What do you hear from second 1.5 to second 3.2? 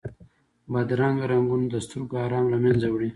د سترګو آرام له منځه وړي